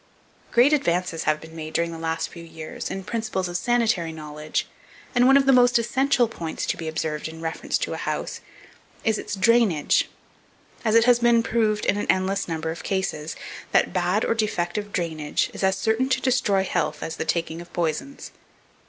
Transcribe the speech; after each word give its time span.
Great 0.49 0.73
advances 0.73 1.25
have 1.25 1.39
been 1.39 1.55
made, 1.55 1.73
during 1.73 1.91
the 1.91 1.99
last 1.99 2.29
few 2.29 2.43
years, 2.43 2.89
in 2.89 2.97
the 2.97 3.03
principles 3.03 3.47
of 3.47 3.55
sanitary 3.55 4.11
knowledge, 4.11 4.67
and 5.13 5.27
one 5.27 5.45
most 5.53 5.77
essential 5.77 6.27
point 6.27 6.57
to 6.57 6.75
be 6.75 6.87
observed 6.87 7.27
in 7.27 7.39
reference 7.39 7.77
to 7.77 7.93
a 7.93 7.97
house, 7.97 8.41
is 9.03 9.19
its 9.19 9.35
"drainage," 9.35 10.09
as 10.83 10.95
it 10.95 11.03
has 11.05 11.19
been 11.19 11.43
proved 11.43 11.85
in 11.85 11.97
an 11.97 12.07
endless 12.09 12.47
number 12.47 12.71
of 12.71 12.81
cases, 12.83 13.35
that 13.73 13.93
bad 13.93 14.25
or 14.25 14.33
defective 14.33 14.91
drainage 14.91 15.51
is 15.53 15.63
as 15.63 15.77
certain 15.77 16.09
to 16.09 16.19
destroy 16.19 16.63
health 16.63 17.03
as 17.03 17.17
the 17.17 17.23
taking 17.23 17.61
of 17.61 17.71
poisons. 17.71 18.31